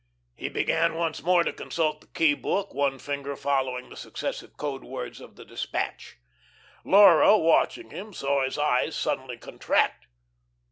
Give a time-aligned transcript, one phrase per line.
[0.35, 4.83] He began once more to consult the key book, one finger following the successive code
[4.83, 6.17] words of the despatch.
[6.83, 10.07] Laura, watching him, saw his eyes suddenly contract.